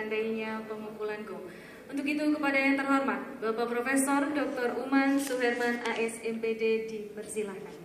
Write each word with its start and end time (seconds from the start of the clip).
Seandainya 0.00 0.64
pemukulan 0.64 1.20
gong. 1.28 1.52
Untuk 1.92 2.08
itu 2.08 2.24
kepada 2.32 2.56
yang 2.56 2.80
terhormat, 2.80 3.44
Bapak 3.44 3.68
Profesor 3.68 4.24
Dr. 4.32 4.80
Uman 4.80 5.20
Suherman 5.20 5.84
AS 5.84 6.16
MPD 6.24 6.88
dipersilahkan. 6.88 7.81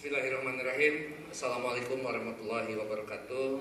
Bismillahirrahmanirrahim. 0.00 1.12
Assalamualaikum 1.28 2.00
warahmatullahi 2.00 2.72
wabarakatuh. 2.72 3.60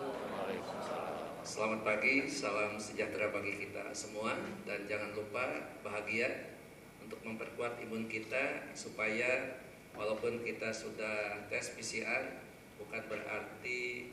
Selamat 1.44 1.84
pagi, 1.84 2.32
salam 2.32 2.80
sejahtera 2.80 3.28
bagi 3.28 3.60
kita 3.60 3.92
semua. 3.92 4.39
Dan 4.64 4.88
jangan 4.88 5.12
lupa 5.20 5.75
bahagia 5.84 6.56
Untuk 7.04 7.20
memperkuat 7.28 7.84
imun 7.84 8.07
kita 8.07 8.71
Supaya 8.71 9.60
walaupun 9.92 10.39
kita 10.48 10.71
sudah 10.71 11.43
tes 11.52 11.75
PCR 11.75 12.40
Bukan 12.79 13.04
berarti 13.12 14.07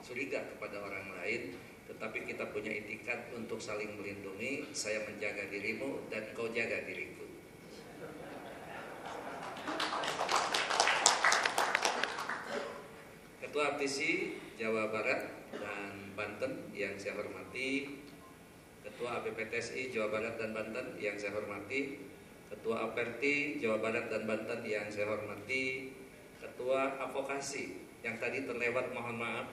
curiga 0.00 0.40
kepada 0.56 0.80
orang 0.80 1.12
lain 1.20 1.60
Tetapi 1.92 2.24
kita 2.24 2.56
punya 2.56 2.72
itikat 2.72 3.36
untuk 3.36 3.60
saling 3.60 4.00
melindungi. 4.00 4.64
Saya 4.72 5.04
menjaga 5.04 5.44
dirimu 5.52 6.08
dan 6.08 6.24
kau 6.32 6.48
jaga 6.48 6.88
diriku 6.88 7.29
Ketua 13.50 13.74
APTC 13.74 13.98
Jawa 14.62 14.94
Barat 14.94 15.26
dan 15.50 16.14
Banten 16.14 16.70
yang 16.70 16.94
saya 16.94 17.18
hormati, 17.18 17.98
Ketua 18.86 19.18
APPTSI 19.18 19.90
Jawa 19.90 20.06
Barat 20.06 20.38
dan 20.38 20.54
Banten 20.54 20.94
yang 21.02 21.18
saya 21.18 21.34
hormati, 21.34 21.98
Ketua 22.46 22.86
APERTI 22.86 23.58
Jawa 23.58 23.82
Barat 23.82 24.06
dan 24.06 24.30
Banten 24.30 24.62
yang 24.62 24.86
saya 24.86 25.10
hormati, 25.10 25.90
Ketua 26.38 26.94
Advokasi 27.02 27.74
yang 28.06 28.22
tadi 28.22 28.46
terlewat 28.46 28.94
mohon 28.94 29.18
maaf, 29.18 29.50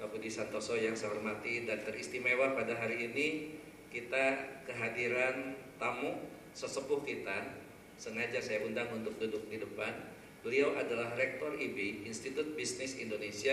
Pak 0.00 0.08
Budi 0.16 0.32
Santoso 0.32 0.80
yang 0.80 0.96
saya 0.96 1.12
hormati 1.12 1.68
dan 1.68 1.84
teristimewa 1.84 2.56
pada 2.56 2.72
hari 2.72 3.04
ini. 3.04 3.52
Kita 3.92 4.48
kehadiran 4.64 5.60
tamu 5.76 6.24
sesepuh 6.56 7.04
kita. 7.04 7.52
Sengaja 8.00 8.40
saya 8.40 8.64
undang 8.64 8.88
untuk 8.96 9.20
duduk 9.20 9.44
di 9.52 9.60
depan 9.60 9.92
Beliau 10.40 10.72
adalah 10.72 11.12
Rektor 11.20 11.52
IB, 11.52 12.08
Institut 12.08 12.56
Bisnis 12.56 12.96
Indonesia, 12.96 13.52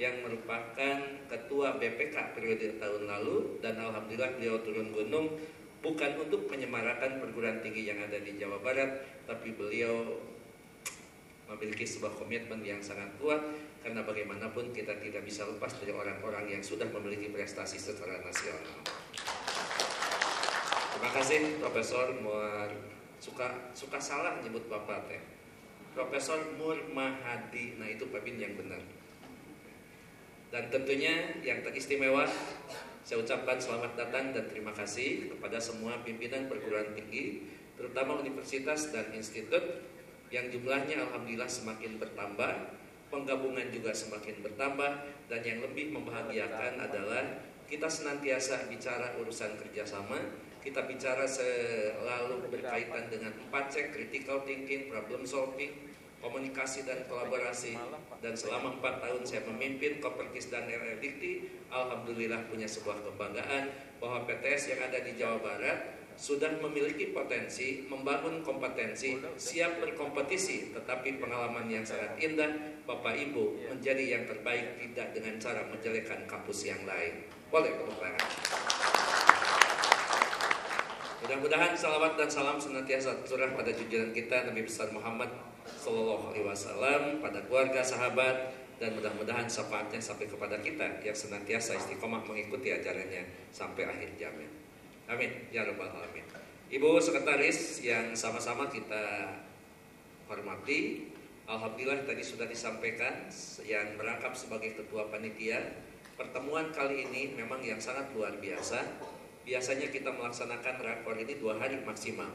yang 0.00 0.24
merupakan 0.24 0.96
Ketua 1.28 1.76
BPK 1.76 2.32
periode 2.32 2.80
tahun 2.80 3.04
lalu, 3.04 3.60
dan 3.60 3.76
Alhamdulillah 3.76 4.40
beliau 4.40 4.56
turun 4.64 4.88
gunung 4.96 5.36
bukan 5.84 6.16
untuk 6.16 6.48
menyemarakan 6.48 7.20
perguruan 7.20 7.60
tinggi 7.60 7.84
yang 7.84 8.00
ada 8.00 8.16
di 8.16 8.40
Jawa 8.40 8.64
Barat, 8.64 9.04
tapi 9.28 9.52
beliau 9.52 10.16
memiliki 11.52 11.84
sebuah 11.84 12.16
komitmen 12.16 12.64
yang 12.64 12.80
sangat 12.80 13.12
kuat 13.20 13.44
karena 13.84 14.00
bagaimanapun 14.00 14.72
kita 14.72 14.96
tidak 14.96 15.20
bisa 15.26 15.44
lepas 15.44 15.76
dari 15.76 15.92
orang-orang 15.92 16.48
yang 16.48 16.62
sudah 16.64 16.88
memiliki 16.88 17.28
prestasi 17.28 17.76
secara 17.76 18.24
nasional. 18.24 18.80
Terima 20.96 21.10
kasih 21.12 21.60
Profesor 21.60 22.14
Muar 22.24 22.72
suka 23.20 23.74
suka 23.76 23.98
salah 24.00 24.40
nyebut 24.40 24.64
Bapak 24.70 25.12
teh. 25.12 25.41
Profesor 25.92 26.40
Mur 26.56 26.76
Mahadi. 26.96 27.76
Nah 27.76 27.88
itu 27.88 28.08
Bin 28.08 28.40
yang 28.40 28.56
benar. 28.56 28.80
Dan 30.52 30.68
tentunya 30.68 31.40
yang 31.40 31.64
teristimewa 31.64 32.28
saya 33.02 33.18
ucapkan 33.18 33.58
selamat 33.58 33.98
datang 33.98 34.30
dan 34.30 34.46
terima 34.46 34.70
kasih 34.70 35.32
kepada 35.32 35.58
semua 35.58 35.98
pimpinan 36.04 36.46
perguruan 36.46 36.94
tinggi, 36.94 37.50
terutama 37.74 38.20
universitas 38.20 38.94
dan 38.94 39.10
institut 39.16 39.82
yang 40.30 40.46
jumlahnya 40.52 41.02
alhamdulillah 41.08 41.50
semakin 41.50 41.98
bertambah, 41.98 42.78
penggabungan 43.10 43.68
juga 43.74 43.90
semakin 43.90 44.44
bertambah, 44.46 44.92
dan 45.26 45.40
yang 45.42 45.60
lebih 45.66 45.90
membahagiakan 45.92 46.78
adalah 46.78 47.42
kita 47.66 47.90
senantiasa 47.90 48.70
bicara 48.70 49.18
urusan 49.18 49.58
kerjasama, 49.58 50.22
kita 50.62 50.86
bicara 50.86 51.26
selalu 51.26 52.46
berkaitan 52.54 53.10
dengan 53.10 53.34
4C, 53.50 53.90
critical 53.90 54.46
thinking, 54.46 54.86
problem 54.94 55.26
solving, 55.26 55.90
komunikasi 56.22 56.86
dan 56.86 57.02
kolaborasi. 57.10 57.74
Dan 58.22 58.38
selama 58.38 58.78
4 58.78 59.02
tahun 59.02 59.22
saya 59.26 59.42
memimpin 59.50 59.98
Koperkis 59.98 60.48
dan 60.54 60.70
RR 60.70 61.02
Alhamdulillah 61.68 62.46
punya 62.46 62.70
sebuah 62.70 63.02
kebanggaan 63.02 63.68
bahwa 63.98 64.22
PTS 64.24 64.78
yang 64.78 64.80
ada 64.86 65.02
di 65.02 65.18
Jawa 65.18 65.42
Barat 65.42 65.98
sudah 66.14 66.54
memiliki 66.60 67.10
potensi, 67.10 67.88
membangun 67.88 68.44
kompetensi, 68.46 69.18
siap 69.40 69.80
berkompetisi, 69.80 70.70
tetapi 70.70 71.18
pengalaman 71.18 71.66
yang 71.66 71.82
sangat 71.82 72.14
indah, 72.20 72.52
Bapak 72.84 73.16
Ibu 73.16 73.72
menjadi 73.72 74.20
yang 74.20 74.24
terbaik 74.28 74.78
tidak 74.78 75.16
dengan 75.16 75.34
cara 75.40 75.66
menjelekkan 75.66 76.28
kampus 76.28 76.68
yang 76.68 76.82
lain. 76.84 77.26
Boleh 77.48 77.72
tangan. 77.74 78.28
Mudah-mudahan 81.22 81.72
salawat 81.78 82.18
dan 82.18 82.26
salam 82.26 82.58
senantiasa 82.58 83.22
tercurah 83.22 83.54
pada 83.54 83.70
junjungan 83.70 84.10
kita 84.10 84.42
Nabi 84.50 84.66
besar 84.66 84.90
Muhammad 84.90 85.30
Sallallahu 85.78 86.32
Alaihi 86.32 86.46
Wasallam 86.46 87.02
pada 87.22 87.44
keluarga 87.46 87.80
sahabat 87.80 88.52
dan 88.82 88.98
mudah-mudahan 88.98 89.46
syafaatnya 89.46 90.02
sampai 90.02 90.26
kepada 90.26 90.58
kita 90.58 90.98
yang 91.06 91.14
senantiasa 91.14 91.78
istiqomah 91.78 92.26
mengikuti 92.26 92.74
ajarannya 92.74 93.30
sampai 93.54 93.86
akhir 93.86 94.10
zaman. 94.18 94.50
Amin 95.06 95.30
ya 95.54 95.62
rabbal 95.62 95.86
alamin. 95.86 96.26
Ibu 96.72 96.98
sekretaris 96.98 97.84
yang 97.84 98.16
sama-sama 98.16 98.66
kita 98.72 99.38
hormati, 100.26 101.12
alhamdulillah 101.44 102.08
tadi 102.08 102.24
sudah 102.24 102.48
disampaikan 102.48 103.28
yang 103.62 103.94
merangkap 104.00 104.32
sebagai 104.32 104.74
ketua 104.80 105.12
panitia. 105.12 105.78
Pertemuan 106.16 106.72
kali 106.72 107.06
ini 107.06 107.36
memang 107.36 107.60
yang 107.60 107.78
sangat 107.78 108.08
luar 108.16 108.40
biasa 108.40 108.82
biasanya 109.42 109.90
kita 109.90 110.10
melaksanakan 110.14 110.74
rakor 110.80 111.18
ini 111.18 111.34
dua 111.38 111.58
hari 111.58 111.78
maksimal. 111.82 112.30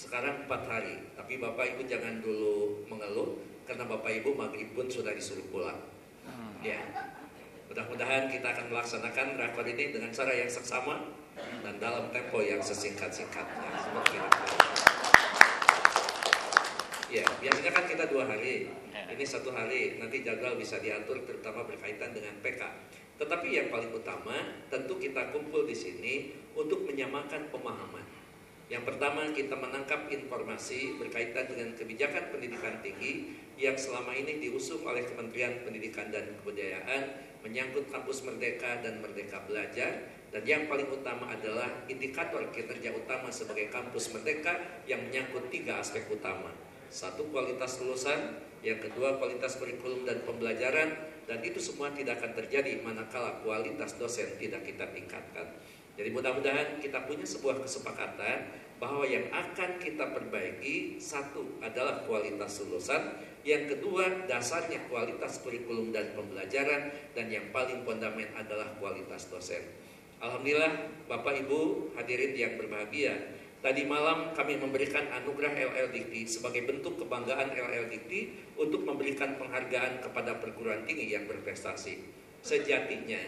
Sekarang 0.00 0.48
empat 0.48 0.64
hari. 0.64 0.96
Tapi 1.12 1.36
Bapak 1.36 1.76
Ibu 1.76 1.84
jangan 1.84 2.24
dulu 2.24 2.88
mengeluh 2.88 3.36
karena 3.68 3.84
Bapak 3.84 4.08
Ibu 4.08 4.32
maghrib 4.32 4.72
pun 4.72 4.88
sudah 4.88 5.12
disuruh 5.12 5.44
pulang. 5.52 5.76
Ya. 6.64 6.80
Mudah-mudahan 7.68 8.32
kita 8.32 8.48
akan 8.48 8.72
melaksanakan 8.72 9.36
rakor 9.36 9.68
ini 9.68 9.92
dengan 9.92 10.08
cara 10.08 10.32
yang 10.32 10.48
seksama 10.48 11.04
dan 11.36 11.76
dalam 11.76 12.08
tempo 12.16 12.40
yang 12.40 12.64
sesingkat-singkatnya. 12.64 13.70
Seperti 13.76 14.16
itu. 14.16 14.40
Ya, 17.20 17.24
biasanya 17.36 17.70
kan 17.76 17.84
kita 17.84 18.08
dua 18.08 18.24
hari. 18.24 18.72
Ini 18.88 19.24
satu 19.28 19.52
hari, 19.52 20.00
nanti 20.00 20.24
jadwal 20.24 20.56
bisa 20.56 20.80
diatur 20.80 21.20
terutama 21.28 21.68
berkaitan 21.68 22.16
dengan 22.16 22.40
PK. 22.40 22.62
Tetapi 23.20 23.48
yang 23.52 23.68
paling 23.68 23.92
utama, 23.92 24.64
tentu 24.72 24.96
kita 24.96 25.28
kumpul 25.28 25.68
di 25.68 25.76
sini 25.76 26.32
untuk 26.56 26.88
menyamakan 26.88 27.52
pemahaman. 27.52 28.19
Yang 28.70 28.86
pertama, 28.86 29.26
kita 29.34 29.58
menangkap 29.58 30.06
informasi 30.06 30.94
berkaitan 30.94 31.50
dengan 31.50 31.74
kebijakan 31.74 32.30
pendidikan 32.30 32.78
tinggi 32.78 33.34
yang 33.58 33.74
selama 33.74 34.14
ini 34.14 34.38
diusung 34.38 34.86
oleh 34.86 35.02
Kementerian 35.02 35.66
Pendidikan 35.66 36.14
dan 36.14 36.38
Kebudayaan 36.38 37.02
menyangkut 37.42 37.90
kampus 37.90 38.22
merdeka 38.22 38.78
dan 38.78 39.02
merdeka 39.02 39.42
belajar 39.42 40.06
dan 40.30 40.42
yang 40.46 40.70
paling 40.70 40.86
utama 40.86 41.26
adalah 41.34 41.82
indikator 41.90 42.46
kinerja 42.54 42.94
utama 42.94 43.34
sebagai 43.34 43.66
kampus 43.74 44.14
merdeka 44.14 44.54
yang 44.86 45.02
menyangkut 45.02 45.50
tiga 45.50 45.82
aspek 45.82 46.06
utama 46.06 46.54
satu 46.90 47.30
kualitas 47.30 47.78
lulusan, 47.78 48.34
yang 48.66 48.82
kedua 48.82 49.14
kualitas 49.22 49.54
kurikulum 49.62 50.02
dan 50.02 50.26
pembelajaran, 50.26 50.90
dan 51.30 51.38
itu 51.46 51.62
semua 51.62 51.94
tidak 51.94 52.18
akan 52.18 52.34
terjadi 52.34 52.82
manakala 52.82 53.38
kualitas 53.46 53.94
dosen 53.94 54.26
tidak 54.42 54.66
kita 54.66 54.90
tingkatkan. 54.90 55.54
Jadi 56.00 56.16
mudah-mudahan 56.16 56.80
kita 56.80 57.04
punya 57.04 57.28
sebuah 57.28 57.60
kesepakatan 57.60 58.48
bahwa 58.80 59.04
yang 59.04 59.28
akan 59.28 59.76
kita 59.76 60.16
perbaiki 60.16 60.96
satu 60.96 61.60
adalah 61.60 62.00
kualitas 62.08 62.64
lulusan, 62.64 63.20
yang 63.44 63.68
kedua 63.68 64.24
dasarnya 64.24 64.88
kualitas 64.88 65.44
kurikulum 65.44 65.92
dan 65.92 66.16
pembelajaran, 66.16 66.88
dan 67.12 67.28
yang 67.28 67.52
paling 67.52 67.84
fundamental 67.84 68.32
adalah 68.32 68.72
kualitas 68.80 69.28
dosen. 69.28 69.60
Alhamdulillah 70.24 71.04
Bapak 71.04 71.44
Ibu 71.44 71.92
hadirin 71.96 72.32
yang 72.32 72.56
berbahagia 72.56 73.36
Tadi 73.60 73.84
malam 73.84 74.32
kami 74.32 74.56
memberikan 74.56 75.04
anugerah 75.12 75.52
LL 75.52 75.92
Dikti 75.92 76.24
sebagai 76.24 76.64
bentuk 76.64 76.96
kebanggaan 76.96 77.52
LL 77.52 77.92
Dikti 77.92 78.32
untuk 78.56 78.88
memberikan 78.88 79.36
penghargaan 79.36 80.00
kepada 80.00 80.40
perguruan 80.40 80.88
tinggi 80.88 81.12
yang 81.12 81.28
berprestasi. 81.28 82.00
Sejatinya, 82.40 83.20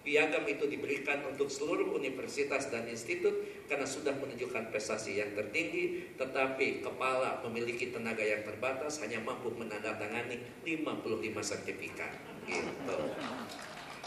piagam 0.00 0.44
itu 0.48 0.64
diberikan 0.64 1.20
untuk 1.28 1.52
seluruh 1.52 1.92
universitas 1.92 2.72
dan 2.72 2.88
institut 2.88 3.32
karena 3.68 3.84
sudah 3.84 4.16
menunjukkan 4.16 4.72
prestasi 4.72 5.20
yang 5.20 5.36
tertinggi, 5.36 6.16
tetapi 6.16 6.80
kepala 6.80 7.44
memiliki 7.46 7.92
tenaga 7.92 8.24
yang 8.24 8.42
terbatas 8.42 8.98
hanya 9.04 9.20
mampu 9.20 9.52
menandatangani 9.54 10.40
55 10.64 11.40
sertifikat. 11.44 12.12
Gitu. 12.48 12.98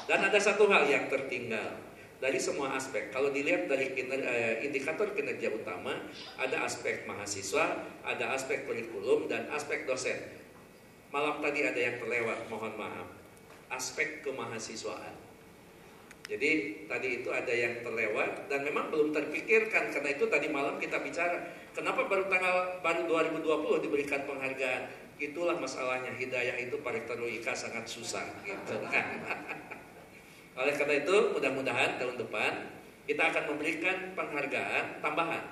Dan 0.03 0.19
ada 0.19 0.39
satu 0.41 0.67
hal 0.67 0.89
yang 0.89 1.07
tertinggal 1.07 1.79
dari 2.19 2.39
semua 2.39 2.75
aspek. 2.75 3.11
Kalau 3.11 3.31
dilihat 3.31 3.71
dari 3.71 3.91
eh, 3.95 4.63
indikator 4.63 5.11
kinerja 5.15 5.51
utama, 5.51 5.95
ada 6.39 6.63
aspek 6.63 7.07
mahasiswa, 7.07 7.83
ada 8.03 8.35
aspek 8.35 8.67
kurikulum, 8.67 9.31
dan 9.31 9.47
aspek 9.51 9.87
dosen. 9.87 10.19
Malam 11.11 11.39
tadi 11.39 11.67
ada 11.67 11.77
yang 11.77 11.99
terlewat, 11.99 12.47
mohon 12.49 12.73
maaf. 12.79 13.07
Aspek 13.69 14.25
kemahasiswaan. 14.25 15.22
Jadi 16.23 16.51
tadi 16.87 17.19
itu 17.19 17.29
ada 17.35 17.51
yang 17.51 17.83
terlewat 17.83 18.47
dan 18.47 18.63
memang 18.63 18.87
belum 18.87 19.11
terpikirkan. 19.11 19.91
Karena 19.91 20.09
itu 20.15 20.23
tadi 20.31 20.47
malam 20.47 20.79
kita 20.79 21.03
bicara 21.03 21.51
kenapa 21.75 22.07
baru 22.07 22.31
tanggal 22.31 22.79
baru 22.79 23.01
2020 23.43 23.83
diberikan 23.83 24.23
penghargaan? 24.23 24.87
Itulah 25.19 25.59
masalahnya. 25.59 26.15
Hidayah 26.15 26.55
itu 26.63 26.79
paritono 26.79 27.27
ika 27.27 27.51
sangat 27.51 27.83
susah 27.91 28.23
gitu 28.47 28.79
kan? 28.87 29.19
Oleh 30.63 30.73
karena 30.79 31.03
itu 31.03 31.15
mudah-mudahan 31.35 31.99
tahun 31.99 32.15
depan 32.15 32.51
kita 33.03 33.23
akan 33.35 33.43
memberikan 33.55 34.15
penghargaan 34.15 35.03
tambahan. 35.03 35.43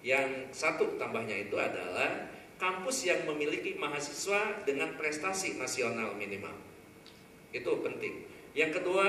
Yang 0.00 0.48
satu 0.56 0.96
tambahnya 0.96 1.44
itu 1.44 1.60
adalah 1.60 2.32
kampus 2.56 3.04
yang 3.04 3.28
memiliki 3.28 3.76
mahasiswa 3.76 4.64
dengan 4.64 4.96
prestasi 4.96 5.60
nasional 5.60 6.16
minimal. 6.16 6.56
Itu 7.52 7.84
penting. 7.84 8.24
Yang 8.56 8.80
kedua 8.80 9.06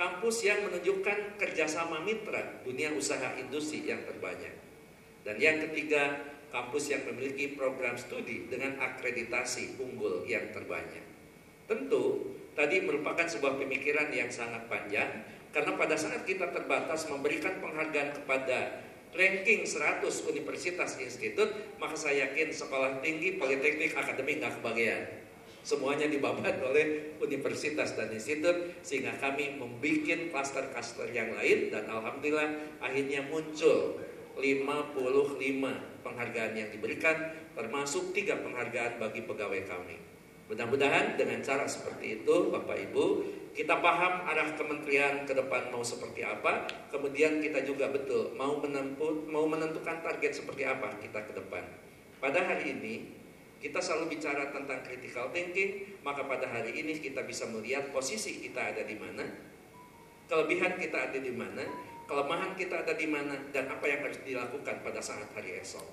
kampus 0.00 0.48
yang 0.48 0.64
menunjukkan 0.64 1.36
kerjasama 1.36 2.00
mitra 2.00 2.64
dunia 2.64 2.88
usaha 2.96 3.36
industri 3.36 3.84
yang 3.84 4.00
terbanyak. 4.08 4.56
Dan 5.20 5.36
yang 5.36 5.60
ketiga, 5.68 6.24
kampus 6.48 6.88
yang 6.88 7.04
memiliki 7.04 7.52
program 7.52 8.00
studi 8.00 8.48
dengan 8.48 8.80
akreditasi 8.80 9.76
unggul 9.76 10.24
yang 10.24 10.48
terbanyak. 10.56 11.04
Tentu, 11.68 12.32
tadi 12.56 12.80
merupakan 12.80 13.28
sebuah 13.28 13.60
pemikiran 13.60 14.08
yang 14.08 14.32
sangat 14.32 14.64
panjang, 14.72 15.20
karena 15.52 15.76
pada 15.76 16.00
saat 16.00 16.24
kita 16.24 16.48
terbatas 16.48 17.04
memberikan 17.12 17.60
penghargaan 17.60 18.24
kepada 18.24 18.80
ranking 19.12 19.68
100 19.68 20.00
universitas 20.32 20.96
institut, 20.96 21.76
maka 21.76 22.00
saya 22.00 22.32
yakin 22.32 22.48
sekolah 22.48 23.04
tinggi, 23.04 23.36
politeknik, 23.36 23.92
akademik 23.92 24.40
nggak 24.40 24.64
kebagian 24.64 25.20
semuanya 25.60 26.08
dibabat 26.08 26.60
oleh 26.68 27.16
universitas 27.20 27.96
dan 27.96 28.10
institut 28.12 28.80
sehingga 28.80 29.16
kami 29.20 29.56
membuat 29.56 30.32
klaster-klaster 30.32 31.08
yang 31.12 31.32
lain 31.36 31.68
dan 31.72 31.88
alhamdulillah 31.88 32.80
akhirnya 32.80 33.24
muncul 33.28 34.00
55 34.40 34.96
penghargaan 36.00 36.52
yang 36.56 36.68
diberikan 36.72 37.16
termasuk 37.52 38.16
tiga 38.16 38.40
penghargaan 38.40 38.96
bagi 38.96 39.20
pegawai 39.26 39.62
kami. 39.68 40.00
Mudah-mudahan 40.50 41.14
dengan 41.14 41.38
cara 41.46 41.62
seperti 41.68 42.22
itu 42.22 42.50
Bapak 42.50 42.74
Ibu 42.90 43.06
kita 43.54 43.82
paham 43.82 44.26
arah 44.30 44.54
kementerian 44.54 45.26
ke 45.26 45.34
depan 45.34 45.74
mau 45.74 45.82
seperti 45.82 46.22
apa, 46.22 46.70
kemudian 46.90 47.42
kita 47.42 47.66
juga 47.66 47.90
betul 47.90 48.30
mau 48.38 48.62
mau 49.26 49.44
menentukan 49.46 50.02
target 50.06 50.42
seperti 50.42 50.62
apa 50.66 50.94
kita 51.02 51.26
ke 51.26 51.32
depan. 51.34 51.66
Pada 52.22 52.46
hari 52.46 52.78
ini 52.78 52.94
kita 53.60 53.76
selalu 53.76 54.16
bicara 54.16 54.48
tentang 54.48 54.80
critical 54.80 55.28
thinking, 55.36 56.00
maka 56.00 56.24
pada 56.24 56.48
hari 56.48 56.80
ini 56.80 56.96
kita 56.96 57.28
bisa 57.28 57.44
melihat 57.44 57.92
posisi 57.92 58.40
kita 58.40 58.72
ada 58.72 58.82
di 58.88 58.96
mana, 58.96 59.28
kelebihan 60.32 60.80
kita 60.80 61.12
ada 61.12 61.20
di 61.20 61.28
mana, 61.28 61.68
kelemahan 62.08 62.56
kita 62.56 62.80
ada 62.88 62.96
di 62.96 63.04
mana, 63.04 63.36
dan 63.52 63.68
apa 63.68 63.84
yang 63.84 64.00
harus 64.00 64.16
dilakukan 64.24 64.80
pada 64.80 65.04
saat 65.04 65.28
hari 65.36 65.60
esok. 65.60 65.84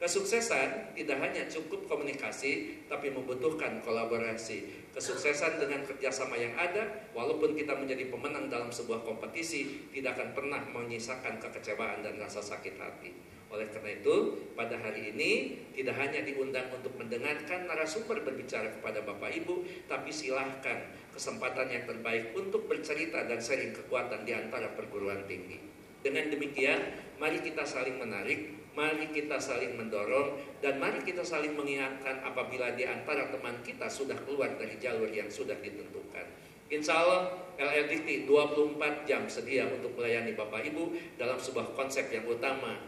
Kesuksesan 0.00 0.96
tidak 0.96 1.20
hanya 1.20 1.44
cukup 1.44 1.84
komunikasi, 1.84 2.80
tapi 2.88 3.12
membutuhkan 3.12 3.84
kolaborasi. 3.84 4.88
Kesuksesan 4.96 5.60
dengan 5.60 5.84
kerjasama 5.84 6.40
yang 6.40 6.56
ada, 6.56 7.10
walaupun 7.12 7.52
kita 7.52 7.76
menjadi 7.76 8.08
pemenang 8.08 8.48
dalam 8.48 8.72
sebuah 8.72 9.04
kompetisi, 9.04 9.90
tidak 9.92 10.16
akan 10.16 10.32
pernah 10.32 10.62
menyisakan 10.72 11.36
kekecewaan 11.36 12.00
dan 12.00 12.16
rasa 12.16 12.40
sakit 12.40 12.80
hati. 12.80 13.12
Oleh 13.50 13.66
karena 13.66 13.98
itu, 13.98 14.46
pada 14.54 14.78
hari 14.78 15.10
ini 15.10 15.58
tidak 15.74 15.98
hanya 15.98 16.22
diundang 16.22 16.70
untuk 16.70 16.94
mendengarkan 16.94 17.66
narasumber 17.66 18.22
berbicara 18.22 18.70
kepada 18.78 19.02
Bapak 19.02 19.34
Ibu, 19.42 19.66
tapi 19.90 20.14
silahkan 20.14 20.94
kesempatan 21.10 21.66
yang 21.66 21.82
terbaik 21.82 22.30
untuk 22.38 22.70
bercerita 22.70 23.26
dan 23.26 23.42
sharing 23.42 23.74
kekuatan 23.74 24.22
di 24.22 24.38
antara 24.38 24.70
perguruan 24.78 25.26
tinggi. 25.26 25.58
Dengan 26.00 26.30
demikian, 26.30 26.78
mari 27.18 27.42
kita 27.42 27.66
saling 27.66 27.98
menarik, 27.98 28.54
mari 28.78 29.10
kita 29.10 29.42
saling 29.42 29.74
mendorong, 29.74 30.38
dan 30.62 30.78
mari 30.78 31.02
kita 31.02 31.26
saling 31.26 31.58
mengingatkan 31.58 32.22
apabila 32.22 32.70
di 32.78 32.86
antara 32.86 33.34
teman 33.34 33.58
kita 33.66 33.90
sudah 33.90 34.16
keluar 34.30 34.54
dari 34.56 34.78
jalur 34.78 35.10
yang 35.10 35.26
sudah 35.26 35.58
ditentukan. 35.58 36.24
Insya 36.70 37.02
Allah 37.02 37.50
LLDT 37.58 38.30
24 38.30 38.78
jam 39.10 39.26
sedia 39.26 39.66
untuk 39.66 39.98
melayani 39.98 40.38
Bapak 40.38 40.62
Ibu 40.70 41.18
dalam 41.18 41.34
sebuah 41.34 41.74
konsep 41.74 42.06
yang 42.14 42.22
utama 42.30 42.78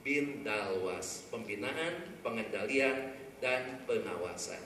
bin 0.00 0.40
dalwas, 0.40 1.28
pembinaan, 1.28 2.20
pengendalian, 2.24 3.12
dan 3.40 3.84
pengawasan. 3.84 4.60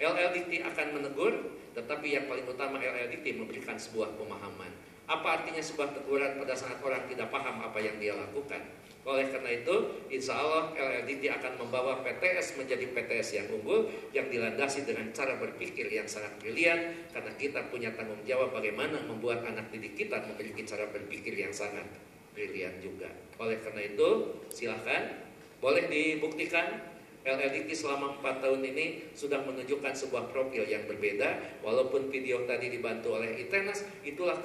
LLDT 0.00 0.64
akan 0.64 0.86
menegur, 0.96 1.34
tetapi 1.74 2.06
yang 2.16 2.26
paling 2.26 2.46
utama 2.46 2.80
LLDT 2.80 3.36
memberikan 3.38 3.78
sebuah 3.78 4.16
pemahaman. 4.18 4.72
Apa 5.10 5.42
artinya 5.42 5.58
sebuah 5.58 5.90
teguran 5.90 6.38
pada 6.38 6.54
saat 6.54 6.78
orang 6.86 7.02
tidak 7.10 7.34
paham 7.34 7.58
apa 7.66 7.78
yang 7.82 7.98
dia 7.98 8.14
lakukan? 8.14 8.62
Oleh 9.00 9.26
karena 9.32 9.50
itu, 9.64 10.06
insya 10.12 10.38
Allah 10.38 10.70
LLDT 10.76 11.34
akan 11.34 11.52
membawa 11.66 12.04
PTS 12.04 12.60
menjadi 12.60 12.84
PTS 12.94 13.28
yang 13.42 13.46
unggul, 13.58 13.90
yang 14.14 14.28
dilandasi 14.28 14.86
dengan 14.86 15.08
cara 15.10 15.40
berpikir 15.40 15.88
yang 15.88 16.06
sangat 16.06 16.36
brilian, 16.38 17.08
karena 17.10 17.32
kita 17.34 17.60
punya 17.72 17.90
tanggung 17.96 18.22
jawab 18.28 18.54
bagaimana 18.54 19.02
membuat 19.08 19.42
anak 19.48 19.72
didik 19.72 19.98
kita 19.98 20.20
memiliki 20.30 20.62
cara 20.68 20.86
berpikir 20.92 21.32
yang 21.32 21.50
sangat 21.50 21.88
brilian 22.34 22.78
juga. 22.80 23.10
Oleh 23.40 23.58
karena 23.60 23.82
itu, 23.86 24.08
silahkan 24.52 25.30
boleh 25.60 25.88
dibuktikan 25.92 26.90
LLDT 27.20 27.76
selama 27.76 28.16
4 28.24 28.40
tahun 28.40 28.64
ini 28.64 29.12
sudah 29.12 29.44
menunjukkan 29.44 29.92
sebuah 29.92 30.32
profil 30.32 30.64
yang 30.64 30.88
berbeda. 30.88 31.60
Walaupun 31.60 32.08
video 32.08 32.48
tadi 32.48 32.72
dibantu 32.72 33.20
oleh 33.20 33.36
Itenas 33.36 33.84
itulah 34.00 34.40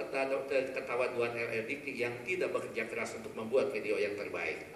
ketawaduan 0.76 1.32
LLDT 1.32 1.96
yang 1.96 2.12
tidak 2.28 2.52
bekerja 2.52 2.84
keras 2.92 3.16
untuk 3.16 3.32
membuat 3.32 3.72
video 3.72 3.96
yang 3.96 4.20
terbaik. 4.20 4.68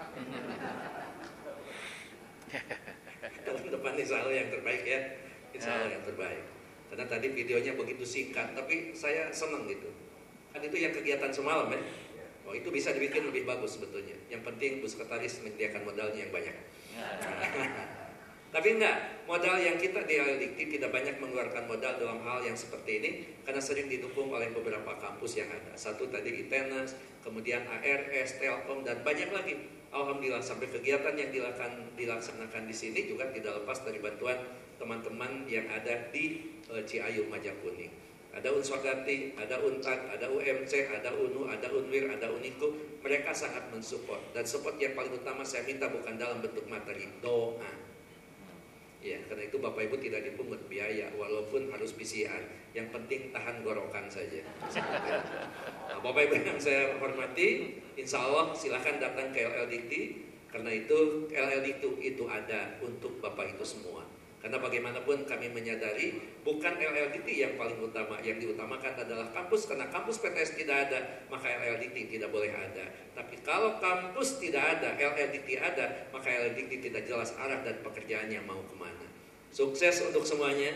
Tahun 3.46 3.68
depan 3.68 3.94
insya 4.00 4.24
Allah 4.24 4.48
yang 4.48 4.48
terbaik 4.48 4.84
ya. 4.88 5.00
Insya 5.52 5.76
Allah 5.76 6.00
yang 6.00 6.06
terbaik. 6.08 6.48
Karena 6.88 7.06
tadi 7.06 7.28
videonya 7.36 7.76
begitu 7.76 8.08
singkat 8.08 8.56
tapi 8.56 8.96
saya 8.96 9.28
senang 9.36 9.68
gitu. 9.68 9.92
Kan 10.56 10.64
itu 10.64 10.78
yang 10.80 10.96
kegiatan 10.96 11.36
semalam 11.36 11.68
ya 11.68 11.84
Oh 12.48 12.54
itu 12.56 12.70
bisa 12.70 12.96
dibikin 12.96 13.28
lebih 13.28 13.44
bagus 13.48 13.78
sebetulnya. 13.78 14.16
Yang 14.28 14.42
penting 14.48 14.72
Bu 14.84 14.88
Sekretaris 14.88 15.42
menyediakan 15.44 15.82
modalnya 15.86 16.20
yang 16.28 16.34
banyak. 16.34 16.56
Tapi 18.50 18.82
enggak, 18.82 19.30
modal 19.30 19.62
yang 19.62 19.78
kita 19.78 20.10
di 20.10 20.18
Dikti 20.18 20.82
tidak 20.82 20.90
banyak 20.90 21.22
mengeluarkan 21.22 21.70
modal 21.70 22.02
dalam 22.02 22.18
hal 22.26 22.42
yang 22.42 22.58
seperti 22.58 22.98
ini 22.98 23.10
karena 23.46 23.62
sering 23.62 23.86
didukung 23.86 24.34
oleh 24.34 24.50
beberapa 24.50 24.98
kampus 24.98 25.38
yang 25.38 25.54
ada. 25.54 25.78
Satu 25.78 26.10
tadi 26.10 26.34
ITENAS, 26.34 26.98
kemudian 27.22 27.62
ARS, 27.70 28.42
Telkom 28.42 28.82
dan 28.82 29.06
banyak 29.06 29.30
lagi. 29.30 29.70
Alhamdulillah 29.94 30.42
sampai 30.42 30.66
kegiatan 30.66 31.14
yang 31.14 31.30
dilakukan, 31.30 31.94
dilaksanakan 31.94 32.66
di 32.66 32.74
sini 32.74 33.06
juga 33.06 33.30
tidak 33.30 33.62
lepas 33.62 33.86
dari 33.86 34.02
bantuan 34.02 34.38
teman-teman 34.82 35.46
yang 35.46 35.70
ada 35.70 36.10
di 36.10 36.58
uh, 36.74 36.82
Ciayu 36.82 37.30
Majakuning. 37.30 38.09
Ada 38.30 38.54
Unswagati, 38.54 39.34
ada 39.34 39.58
Untak, 39.66 40.06
ada 40.14 40.30
UMC, 40.30 40.94
ada 40.94 41.10
UNU, 41.18 41.50
ada 41.50 41.66
UNWIR, 41.66 42.14
ada 42.14 42.30
UNIKU. 42.30 43.02
Mereka 43.02 43.34
sangat 43.34 43.74
mensupport. 43.74 44.22
Dan 44.32 44.46
support 44.46 44.78
yang 44.78 44.94
paling 44.94 45.18
utama 45.18 45.42
saya 45.42 45.66
minta 45.66 45.90
bukan 45.90 46.14
dalam 46.16 46.38
bentuk 46.40 46.70
materi, 46.70 47.10
doa. 47.20 47.90
Ya, 49.00 49.16
karena 49.32 49.48
itu 49.48 49.58
Bapak 49.64 49.88
Ibu 49.88 49.96
tidak 50.04 50.28
dipungut 50.28 50.60
biaya 50.68 51.08
walaupun 51.16 51.72
harus 51.72 51.96
PCR. 51.96 52.44
Yang 52.76 52.92
penting 52.92 53.32
tahan 53.32 53.64
gorokan 53.64 54.12
saja. 54.12 54.44
Nah, 55.90 55.98
Bapak 56.04 56.28
Ibu 56.28 56.36
yang 56.44 56.60
saya 56.60 57.00
hormati, 57.00 57.80
insya 57.96 58.20
Allah 58.20 58.52
silahkan 58.52 59.00
datang 59.00 59.32
ke 59.32 59.40
LLDT 59.42 59.92
karena 60.50 60.74
itu 60.74 61.30
LLDT 61.30 61.84
itu 62.02 62.24
ada 62.26 62.82
untuk 62.82 63.22
Bapak 63.22 63.54
itu 63.54 63.64
semua. 63.64 64.09
Karena 64.40 64.56
bagaimanapun 64.56 65.28
kami 65.28 65.52
menyadari 65.52 66.16
bukan 66.48 66.80
LLDT 66.80 67.28
yang 67.28 67.54
paling 67.60 67.76
utama, 67.84 68.16
yang 68.24 68.40
diutamakan 68.40 68.96
adalah 68.96 69.28
kampus. 69.36 69.68
Karena 69.68 69.92
kampus 69.92 70.24
PTS 70.24 70.56
tidak 70.56 70.88
ada, 70.88 71.28
maka 71.28 71.52
LLDT 71.52 72.08
tidak 72.08 72.32
boleh 72.32 72.48
ada. 72.48 72.88
Tapi 73.12 73.36
kalau 73.44 73.76
kampus 73.84 74.40
tidak 74.40 74.80
ada, 74.80 74.96
LLDT 74.96 75.60
ada, 75.60 76.08
maka 76.16 76.32
LLDT 76.32 76.88
tidak 76.88 77.04
jelas 77.04 77.36
arah 77.36 77.60
dan 77.68 77.84
pekerjaannya 77.84 78.40
mau 78.48 78.64
ke 78.64 78.76
mana. 78.80 79.06
Sukses 79.52 80.00
untuk 80.08 80.24
semuanya, 80.24 80.72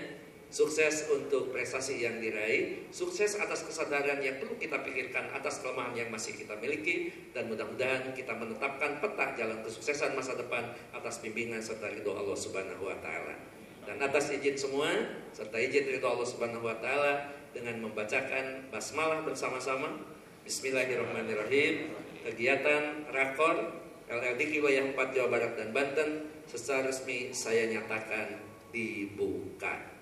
sukses 0.53 1.09
untuk 1.09 1.49
prestasi 1.49 2.05
yang 2.05 2.21
diraih, 2.21 2.85
sukses 2.93 3.41
atas 3.41 3.65
kesadaran 3.65 4.21
yang 4.21 4.37
perlu 4.37 4.53
kita 4.61 4.85
pikirkan 4.85 5.33
atas 5.33 5.65
kelemahan 5.65 5.97
yang 5.97 6.09
masih 6.13 6.37
kita 6.37 6.53
miliki, 6.61 7.09
dan 7.33 7.49
mudah-mudahan 7.49 8.13
kita 8.13 8.37
menetapkan 8.37 9.01
peta 9.01 9.33
jalan 9.33 9.65
kesuksesan 9.65 10.13
masa 10.13 10.37
depan 10.37 10.77
atas 10.93 11.25
bimbingan 11.25 11.57
serta 11.57 11.89
ridho 11.89 12.13
Allah 12.13 12.37
Subhanahu 12.37 12.85
wa 12.85 12.97
Ta'ala. 13.01 13.53
Dan 13.83 13.99
atas 13.99 14.31
izin 14.31 14.55
semua 14.55 14.87
serta 15.35 15.59
izin 15.59 15.83
dari 15.83 15.99
Allah 15.99 16.23
Subhanahu 16.23 16.63
wa 16.63 16.77
taala 16.79 17.35
dengan 17.51 17.83
membacakan 17.83 18.71
basmalah 18.71 19.27
bersama-sama 19.27 19.99
Bismillahirrahmanirrahim 20.47 21.91
kegiatan 22.23 23.11
rakor 23.11 23.75
LLD 24.07 24.41
Wilayah 24.55 24.87
4 24.95 25.15
Jawa 25.15 25.27
Barat 25.35 25.53
dan 25.59 25.75
Banten 25.75 26.31
secara 26.47 26.87
resmi 26.87 27.35
saya 27.35 27.67
nyatakan 27.67 28.39
dibuka. 28.71 29.92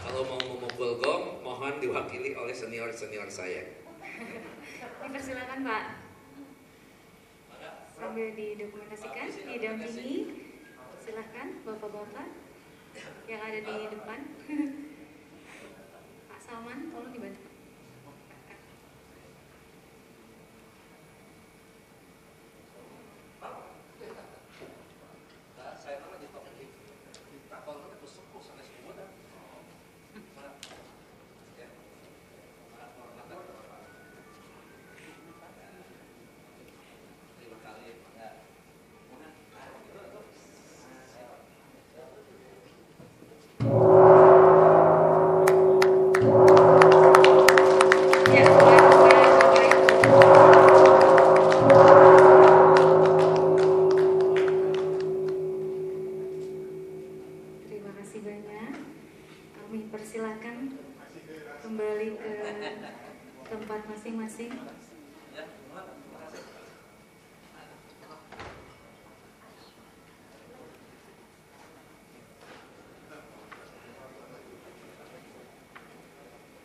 Kalau 0.00 0.22
mau 0.26 0.40
memukul 0.40 0.90
gong, 1.00 1.44
mohon 1.44 1.74
diwakili 1.82 2.32
oleh 2.38 2.54
senior-senior 2.54 3.28
saya. 3.28 3.66
Dipersilakan 5.04 5.58
Pak. 5.66 5.84
Sambil 7.92 8.32
didokumentasikan, 8.32 9.28
didampingi. 9.28 10.46
Silahkan 11.00 11.60
Bapak-Bapak 11.66 12.28
yang 13.28 13.40
ada 13.42 13.58
di 13.60 13.76
depan. 13.90 14.20
Pak 16.30 16.40
Salman, 16.40 16.88
tolong 16.94 17.12
dibantu. 17.12 17.49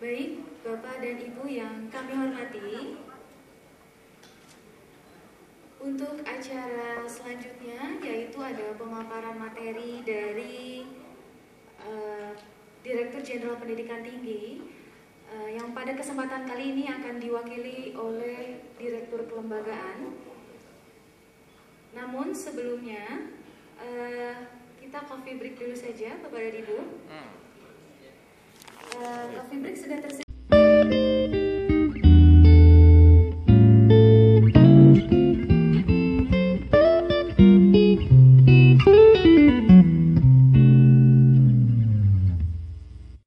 Baik, 0.06 0.38
Bapak 0.62 1.02
dan 1.02 1.18
Ibu 1.18 1.50
yang 1.50 1.90
kami 1.90 2.14
hormati, 2.14 2.94
untuk 5.82 6.22
acara 6.22 7.02
selanjutnya 7.10 7.98
yaitu 8.06 8.38
ada 8.38 8.78
pemaparan 8.78 9.34
materi 9.34 10.06
dari 10.06 10.86
eh, 11.82 12.32
Direktur 12.86 13.26
Jenderal 13.26 13.58
Pendidikan 13.58 14.06
Tinggi 14.06 14.62
eh, 15.34 15.58
yang 15.58 15.74
pada 15.74 15.98
kesempatan 15.98 16.46
kali 16.46 16.78
ini 16.78 16.86
akan 16.86 17.18
diwakili 17.18 17.98
oleh 17.98 18.62
Direktur 18.78 19.26
Kelembagaan. 19.26 20.14
Namun 21.98 22.30
sebelumnya 22.30 23.34
eh, 23.82 24.38
kita 24.78 25.02
coffee 25.10 25.42
break 25.42 25.58
dulu 25.58 25.74
saja 25.74 26.14
Bapak 26.22 26.46
dan 26.46 26.62
Ibu. 26.62 26.78
Eh, 28.96 29.28
coffee 29.36 29.76
sudah 29.76 30.00
tersedia. 30.00 30.25